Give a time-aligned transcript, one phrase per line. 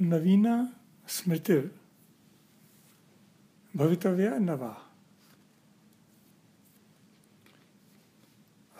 [0.00, 1.70] नवीना स्मृति
[3.76, 4.90] भवितव्या नवा।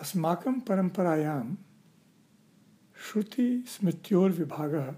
[0.01, 1.55] अस्माकं परंपरायां
[2.97, 4.95] श्रुति स्मृत्योर्विभागः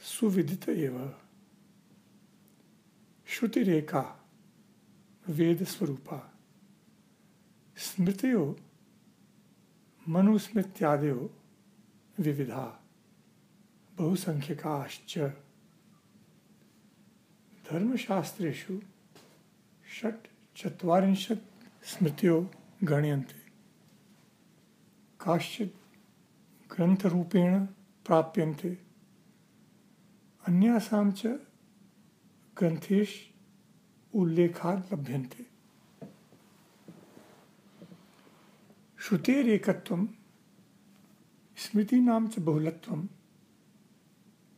[0.00, 1.14] सुविदित एव।
[3.26, 4.26] श्रुतिरेका
[5.28, 6.34] वेद स्वरूपा
[7.76, 8.60] स्मृतियो,
[10.08, 11.30] मनुस्मृत्यादयो
[12.20, 12.83] विविधा।
[13.96, 15.18] बहुसंख्यकाश्च।
[17.70, 18.80] धर्मशास्त्रेषु
[20.00, 20.26] षट्
[20.56, 21.44] चत्वारिंशत्
[21.84, 22.50] स्मृतियो
[22.84, 23.50] गण्यन्ते।
[25.20, 25.74] काश्चित्
[26.72, 27.64] ग्रन्थरूपेण
[28.06, 28.78] प्राप्यन्ते।
[30.48, 31.26] अन्यासां च
[32.58, 33.34] ग्रन्थेषु
[34.18, 35.46] उल्लेखात् लभ्यन्ते।
[38.98, 40.06] श्रुतेरेकत्वं,
[41.56, 43.08] स्मृतीनां च बहुलत्वं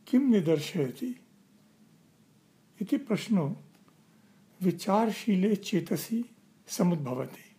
[0.07, 1.19] किं निदर्शयति?
[2.81, 3.63] इति प्रश्नो
[4.63, 6.25] विचारशीले चेतसि
[6.67, 7.55] समुद्भवति।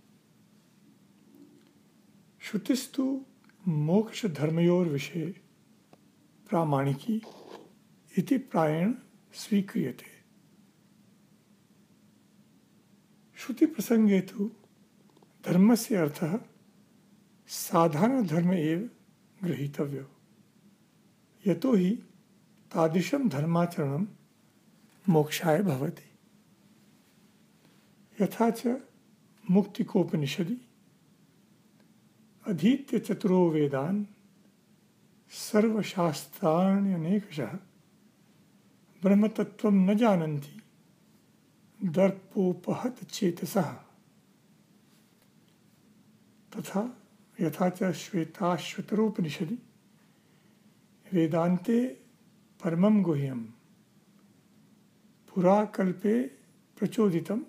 [2.41, 3.25] श्रुतिस्तु
[3.69, 5.35] मोक्ष धर्मयोर विषय
[6.49, 7.23] प्रामाणिकी
[8.19, 8.95] इति प्रायण
[9.35, 10.19] स्वीक्रियते।
[14.21, 14.47] तो
[15.45, 16.41] धर्म से अर्थ
[17.47, 18.91] साधारण धर्म एव
[19.45, 20.07] गृहीतव्य
[21.47, 21.99] यतो ही
[22.75, 24.07] तादृशं धर्माचरणं
[25.09, 26.03] मोक्षाय भवति।
[28.25, 28.83] यथा च
[29.51, 30.57] मुक्तिकोपनिषदि
[32.47, 34.07] अधीत्य चतुरो वेदान
[35.31, 37.59] सर्वशास्त्राण्यनेकशः
[39.03, 40.63] ब्रह्मतत्व न जानन्ति,
[41.85, 43.77] दर्पोपहत चेतसः।
[46.57, 47.03] तथा
[47.41, 49.59] यथा च श्वेताश्वतरोपनिषदि
[51.13, 52.08] वेदांते
[52.64, 53.41] परमं गुह्यम
[55.28, 56.23] पुराकल्पे
[56.78, 57.44] प्रचोदितम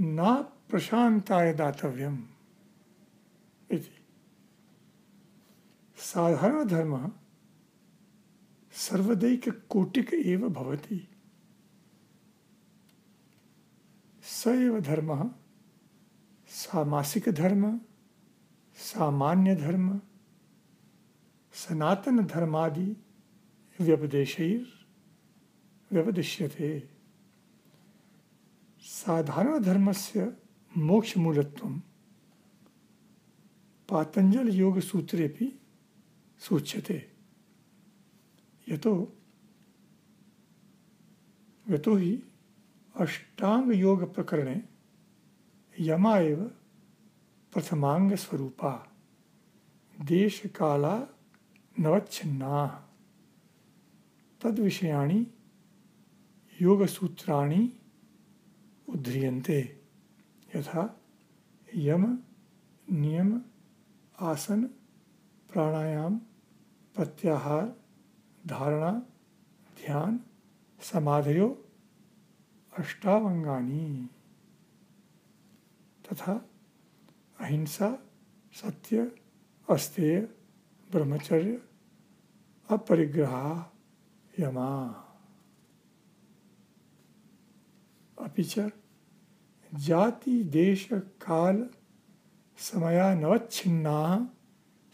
[0.00, 1.52] न प्रशांताय
[3.70, 3.98] इति।
[5.96, 7.12] साधारण धर्म
[8.72, 11.08] सर्वदैक कोटिक एव भवति।
[14.22, 15.30] स एव धर्म।
[16.48, 17.80] सामासिक धर्म।
[18.74, 20.00] सामान्य धर्म।
[21.62, 22.88] सनातन धर्मादि
[23.80, 24.62] व्यपदेशैर
[25.90, 26.70] व्यपदिश्यते।
[28.82, 30.32] साधारण धर्मस्य
[30.72, 31.78] मोक्षमूलत्वं
[33.88, 35.46] पातंजल योग सूत्रे भी
[36.38, 36.98] सूच्यते।
[38.68, 38.94] यतो
[41.66, 42.12] यतो ही
[42.94, 44.58] अष्टांग योग प्रकरणे
[45.78, 46.18] यमा
[47.52, 48.74] प्रथमांग स्वरूपा
[49.96, 50.96] देश काला
[51.78, 52.88] नवच्छिन्ना।
[54.42, 55.26] तद विषयाणी
[56.60, 57.80] योग सूत्राणी
[58.88, 59.80] उद्रियन्ते
[60.54, 61.00] यथा
[61.74, 62.18] यम,
[62.90, 63.40] नियम,
[64.20, 64.66] आसन,
[65.52, 66.18] प्राणायाम,
[66.94, 67.66] प्रत्याहार,
[68.48, 68.92] धारणा,
[69.76, 70.18] ध्यान,
[70.80, 71.64] समाधयो,
[72.78, 74.06] अष्टावंगानी।
[76.06, 76.32] तथा
[77.40, 77.96] अहिंसा,
[78.52, 79.16] सत्य,
[79.70, 80.41] अस्तेय
[80.92, 81.62] ब्रह्मचर्य
[82.68, 83.66] अपरिग्रह
[84.40, 84.86] यमा।
[88.18, 88.70] अपि च
[89.74, 91.70] जाति, देश, काल
[92.56, 94.30] समयानवच्छिन्ना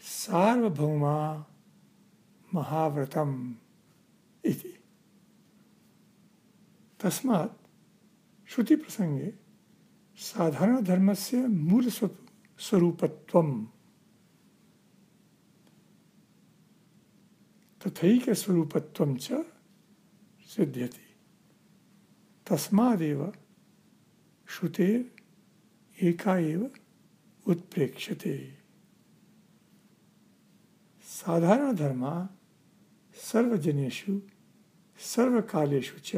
[0.01, 1.45] सार्वभौमा,
[2.53, 3.55] महाव्रतम
[4.45, 4.83] इति।
[6.99, 7.57] तस्मात्
[8.49, 9.33] श्रुति प्रसंगे
[10.15, 13.41] साधारण धर्म से मूल स्वरूपत्व
[17.87, 18.29] तथैक
[22.49, 23.33] तस्मादेव
[24.47, 25.11] श्रुतेर
[26.01, 26.71] एका एव
[27.47, 28.57] उत्प्रेक्षते
[31.03, 32.29] साधारण धर्म
[33.15, 34.21] सर्वजनेषु,
[34.99, 36.15] सर्वकालेषु च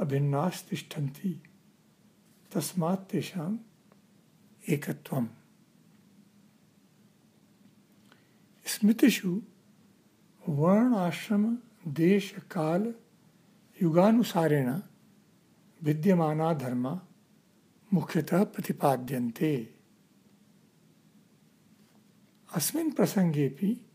[0.00, 1.42] अभिन्नास्तिष्ठन्ति।
[2.52, 3.58] तस्मात् तेषाम्
[4.68, 5.26] एकत्वम्।
[8.66, 9.42] स्मृतिषु
[10.48, 11.58] वर्ण आश्रम
[11.88, 12.94] देश काल
[13.82, 14.78] युगानुसारेण
[15.82, 17.00] विद्यमाना धर्म
[17.92, 19.74] मुख्यतः प्रतिपाद्यन्ते।
[22.54, 23.86] अस्मिन् प्रसङ्गेपि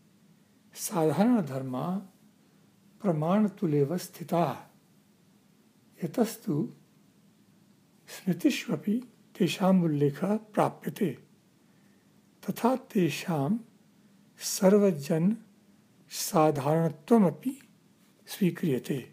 [0.74, 1.98] साधारणधर्मा
[3.02, 4.56] प्रमाणतुलेव स्थिताः।
[6.04, 6.72] यतस्तु
[8.08, 9.08] स्मृतिष्वपि
[9.38, 11.18] तेषाम् उल्लेखः प्राप्यते।
[12.48, 13.58] तथा तेषां
[14.38, 15.36] सर्वजन
[16.10, 17.62] साधारणत्वमपि
[18.26, 19.12] स्वीक्रियते।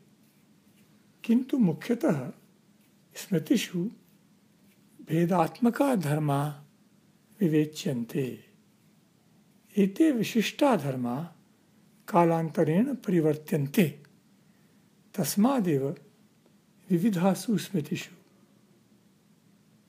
[1.23, 2.31] किंतु मुख्यतः
[3.15, 3.89] स्मृतिषु
[5.07, 6.47] भेदात्मका धर्मा
[7.41, 8.43] विवेच्यन्ते।
[9.77, 11.23] एते विशिष्टा धर्मा
[12.07, 14.03] कालांतरेण परिवर्त्यन्ते।
[15.17, 15.89] तस्मादेव
[16.89, 18.15] विविधासु स्मृतिषु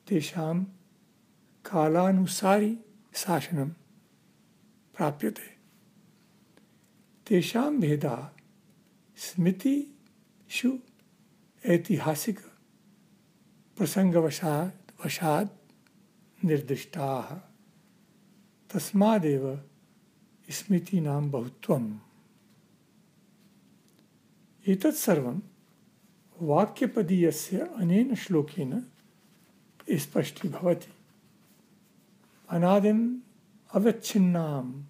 [0.07, 0.65] तेषां
[1.65, 2.79] कालानुसारी
[3.15, 3.69] शासनं
[4.97, 5.58] प्राप्यते।
[7.29, 8.37] तेषां भेदा
[9.17, 10.79] स्मृतिषु
[11.67, 12.39] ऐतिहासिक
[13.77, 15.53] प्रसंगवशात् वशात्
[16.45, 17.29] निर्दिष्टाः।
[18.73, 19.65] तस्मादेव
[20.51, 21.99] स्मृतीनां बहुत्वम्।
[24.69, 25.41] एतत् सर्वं
[26.43, 28.87] वाक्यपदीयस्य अनेन श्लोकेन
[29.93, 30.93] स्पष्टीभवति
[32.51, 33.21] अनादिम्
[33.75, 34.85] अवच्छिन्नां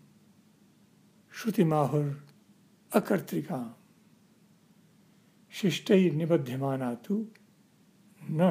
[1.33, 2.28] श्रुतिमाहुर्
[2.93, 3.73] अकर्तृकां।
[5.51, 7.27] शिष्टैर्निबध्यमाना तो
[8.23, 8.43] न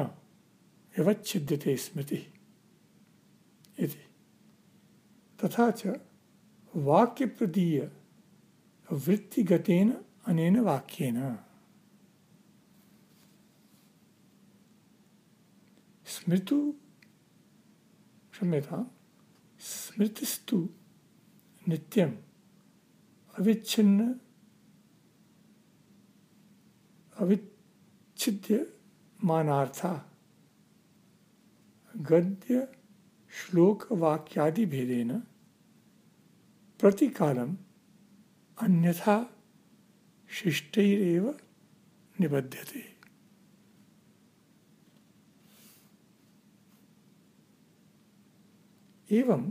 [0.98, 2.24] व्यवच्छिद्यते स्मृतिः।
[5.44, 5.86] तथा च
[6.76, 7.92] वाक्यप्रदीय
[8.92, 11.38] वृत्तिगतेन अनेन वाक्येन।
[16.06, 16.74] स्मृतु
[18.32, 18.96] क्षम्यता,
[19.60, 20.68] स्मृतिस्तु
[21.68, 22.12] नित्यम्
[23.38, 24.20] अविच्छिन्न
[27.18, 28.72] अविच्छिद्य
[29.24, 30.12] मानार्था
[31.96, 32.68] गद्य
[33.30, 35.18] श्लोक वाक्यादि भेदेन
[36.80, 37.56] प्रतिकालम
[38.58, 39.34] अन्यथा
[40.30, 41.38] शिष्टैरेव
[42.20, 42.96] निबध्यते।
[49.10, 49.50] एवं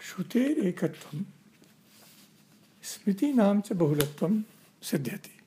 [0.00, 1.24] श्रुतेर एकत्वम
[2.82, 4.44] स्मृति नाम च बहुलत्वम
[4.82, 5.37] सिद्ध्यति।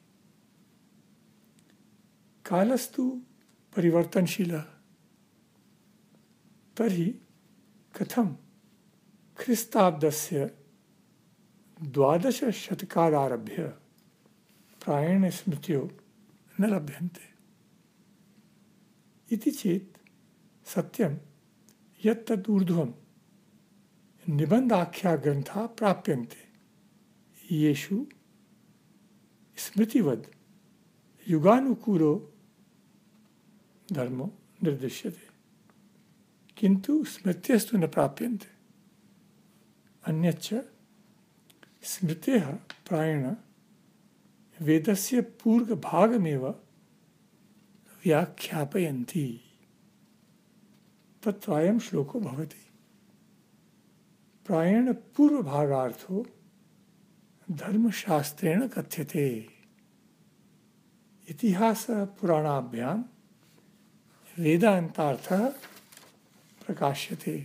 [2.52, 3.22] कालस्तु
[3.76, 4.62] परिवर्तनशील।
[6.78, 7.22] तरी
[7.96, 8.38] कथम
[9.38, 10.58] ख्रिस्ताब्दस्य
[11.84, 13.68] द्वादशशतकादारभ्य
[14.84, 15.98] प्रायेण स्मृतियो
[16.60, 17.34] न लभ्यन्ते?
[19.36, 19.98] इति चेत्
[20.68, 21.18] सत्यं
[22.06, 22.94] यत् तद् ऊर्ध्वं
[24.30, 26.52] निबन्धाख्या ग्रन्था प्राप्यन्ते।
[27.56, 28.06] येषु
[29.58, 30.26] स्मृतिवद्
[31.30, 32.31] युगानुकूलो
[33.92, 34.34] धर्मो
[34.64, 35.32] निर्दिश्यते।
[36.58, 38.48] किंतु स्मृत्यस्तु न प्राप्यन्ते।
[40.06, 40.54] अन्यच्च
[41.84, 43.36] स्मृतेः प्रायेण
[44.62, 46.48] वेदस्य पूर्वभागमेव
[48.06, 49.42] व्याख्यापयन्ति।
[51.24, 52.66] तत्रायं श्लोको भवति।
[54.46, 56.26] प्रायेण पूर्वभागार्थो
[57.52, 59.50] धर्मशास्त्रेण कथ्यते।
[61.30, 63.04] इतिहास पुराणाभ्यां
[64.40, 65.48] वेदांतार्थः
[66.66, 67.36] प्रकाश्यते।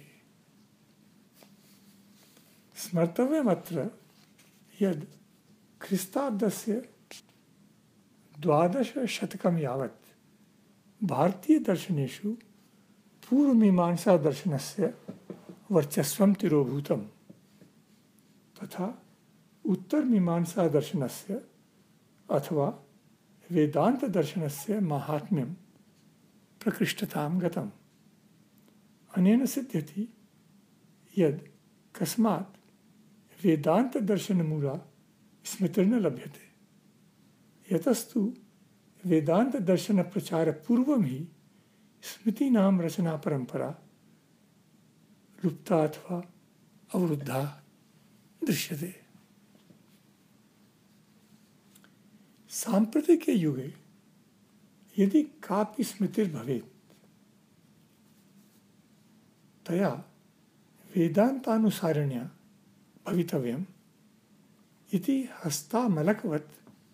[2.82, 3.76] स्मर्तव्यमत्र
[4.80, 5.04] यद्
[5.82, 6.72] ख्रिस्ताब्दस्य
[8.40, 10.04] द्वादशशतकं यावत्
[11.02, 12.30] भारतीयदर्शनेषु
[13.26, 14.94] पूर्वमीमांसादर्शनस्य
[15.70, 17.04] वर्चस्वं तिरोभूतम्,
[18.58, 18.86] तथा
[19.72, 21.40] उत्तरमीमांसादर्शनस्य
[22.30, 22.68] अथवा
[23.50, 25.50] वेदान्तदर्शनस्य माहात्म्यं
[26.66, 27.70] प्रकृष्टतां गतम्।
[29.16, 30.08] अनेन सिद्ध्यति
[31.18, 31.40] यद्
[31.98, 32.56] कस्मात्
[33.44, 34.74] वेदान्तदर्शनमूला
[35.44, 36.46] स्मृतिर्न लभ्यते।
[37.76, 38.34] यतस्तु
[39.06, 41.28] वेदान्तदर्शनप्रचारपूर्वं हि
[42.02, 43.70] स्मृतीनां रचनापरम्परा
[45.44, 46.18] लुप्ता अथवा
[46.94, 47.62] अवरुद्धा
[48.46, 48.94] दृश्यते।
[52.48, 53.85] साम्प्रतिके युगे
[54.98, 56.64] यदि कापि स्मृतिर्भवेत्
[59.68, 59.90] तया
[60.96, 62.30] वेदांतानुसारिण्या
[63.06, 63.64] भवितव्यम्
[64.94, 66.52] इति हस्तामलकवत्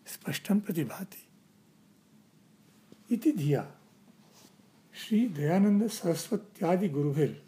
[0.09, 1.29] स्पष्टं प्रतिभाति।
[3.15, 3.75] इति धिया
[4.95, 7.43] श्री दयानंद सरस्वत्यादि गुरुभिर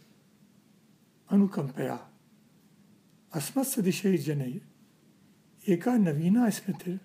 [1.31, 2.11] अनुकंपया
[3.35, 4.61] अस्मत्सदिशैर्जनैः
[5.73, 6.99] एका नवीना स्मृतिर्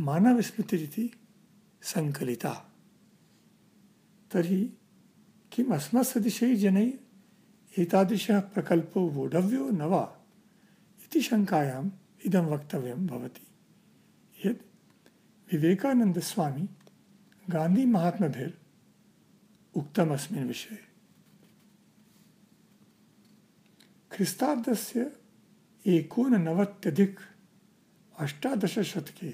[0.00, 1.10] मानव स्मृतिरिति
[1.82, 2.71] संकलिता।
[4.32, 4.72] तर्हि
[5.52, 6.92] किम् अस्मत्सदिशैर्जनैः
[7.78, 10.04] एतादृशः प्रकल्पो वोढव्यो न वा
[11.04, 11.90] इति शङ्कायाम्
[12.26, 13.46] इदं वक्तव्यं भवति।
[14.48, 14.62] यत्
[15.52, 16.68] विवेकानन्दस्वामी
[17.50, 18.52] गान्धीमहात्मभिर्
[19.74, 20.78] उक्तम् अस्मिन् विषये।
[24.12, 25.12] ख्रिस्ताब्दस्य
[25.86, 27.20] एकोननवत्यधिक
[28.18, 29.30] अष्टादशशतके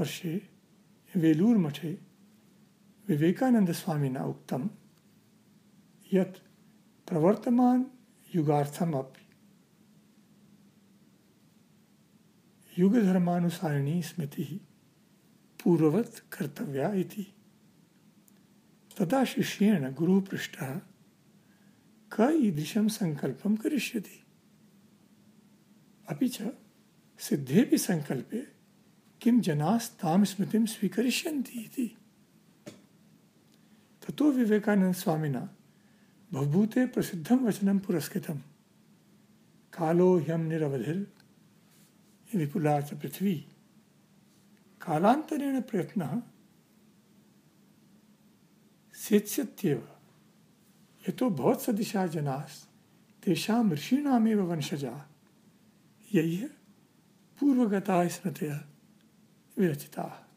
[0.00, 0.48] वर्षे
[1.16, 2.07] वेलूर्मठे
[3.08, 4.68] विवेकानन्दस्वामिना उक्तं
[6.14, 6.38] यत्
[7.08, 9.24] प्रवर्तमानयुगार्थमपि
[12.78, 14.58] युगधर्मानुसारिणी स्मृतिः
[15.60, 17.26] पूर्ववत् कर्तव्या इति।
[18.98, 20.80] तदा शिष्येण गुरुः पृष्टः
[22.12, 24.24] क ईदृशं सङ्कल्पं करिष्यति।
[26.10, 26.42] अपि च
[27.18, 28.46] सिद्धेपि सङ्कल्पे
[29.20, 31.96] किं जनास्तां स्मृतिं स्वीकरिष्यन्ति
[34.08, 35.56] ततो विवेकानन्दस्वामिना
[36.32, 38.38] भवभूते प्रसिद्धं वचनं पुरस्कृतं
[39.72, 41.04] कालो ह्यं निरवधिर्,
[42.36, 43.46] विपुला च पृथ्वी।
[44.80, 46.22] कालान्तरेण प्रयत्नः
[48.94, 49.88] सेत्स्यत्येव।
[51.08, 52.68] यतो भवत्सदृशा जनास्,
[53.24, 55.08] तेषां ऋषीणामेव वंशजा।
[56.14, 56.48] यैः
[57.40, 58.60] पूर्वगताः स्मृतयः
[59.58, 60.27] विरचिताः।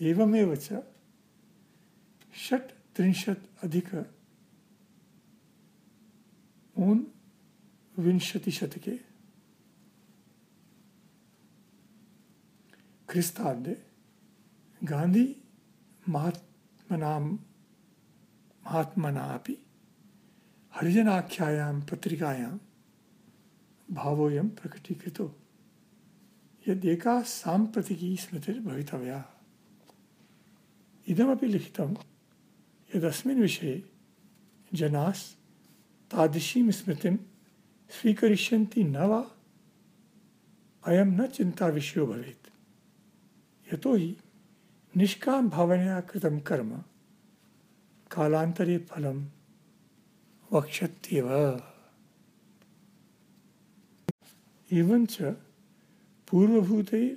[0.00, 0.82] एवमेव च
[2.34, 3.94] षट्त्रिंशत् अधिक
[6.78, 8.96] ऊनविंशतिशतके
[13.08, 13.82] ख्रिस्ताब्दे
[14.84, 15.36] गान्धी
[16.08, 17.36] महात्मनां
[18.66, 19.56] महात्मना अपि
[20.72, 22.58] हरिजनाख्यायां पत्रिकायां
[23.94, 25.36] भावोऽयं प्रकटीकृतो।
[26.68, 29.35] यदेका साम्प्रतिकी स्मृतिर्भवितव्या।
[31.08, 31.94] इदमपि लिखितं
[32.94, 33.90] यदस्मिन् विषये
[34.74, 35.34] जनास्
[36.10, 37.16] तादृशीं स्मृतिं
[37.90, 39.30] स्वीकरिष्यन्ति न वा,
[40.86, 42.48] अयं न चिन्ताविषयो भवेत्।
[43.74, 44.16] यतोहि
[44.96, 46.76] निष्काम भावनया कृतं कर्म
[48.10, 49.26] कालान्तरे फलं
[50.52, 51.28] वक्षत्येव।
[54.72, 55.22] एवञ्च
[56.28, 57.16] पूर्वभूतैः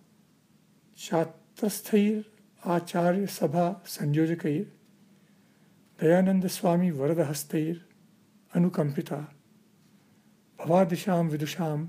[0.97, 2.23] छात्रस्थैर्
[2.67, 4.65] आचार्यसभा संयोजकैः
[6.01, 7.77] दयानन्दस्वामी वरदहस्तैर्
[8.55, 9.33] अनुकम्पिता।
[10.59, 11.85] भवादिशां विदुषां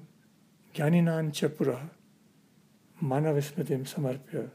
[0.76, 1.88] ज्ञानिनां च पुरः
[3.02, 4.52] मानवस्मृतिं समर्प्य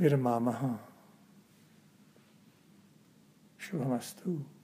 [0.00, 0.78] विरमामः।
[3.60, 4.59] शुभमस्तु।